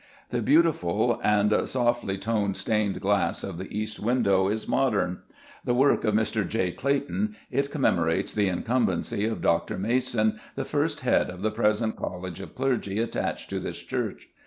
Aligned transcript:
The 0.31 0.41
beautiful 0.41 1.21
and 1.23 1.69
softly 1.69 2.17
toned 2.17 2.57
stained 2.57 2.99
glass 3.01 3.43
of 3.43 3.59
the 3.59 3.69
East 3.71 3.99
window 3.99 4.47
is 4.47 4.67
modern. 4.67 5.19
The 5.63 5.75
work 5.75 6.03
of 6.05 6.15
Mr. 6.15 6.43
J. 6.47 6.71
Clayton, 6.71 7.35
it 7.51 7.69
commemorates 7.69 8.33
the 8.33 8.47
incumbency 8.47 9.25
of 9.25 9.43
Dr. 9.43 9.77
Mason, 9.77 10.39
the 10.55 10.65
first 10.65 11.01
Head 11.01 11.29
of 11.29 11.43
the 11.43 11.51
present 11.51 11.97
College 11.97 12.39
of 12.41 12.55
Clergy 12.55 12.97
attached 12.97 13.47
to 13.51 13.59
this 13.59 13.77
church. 13.77 14.29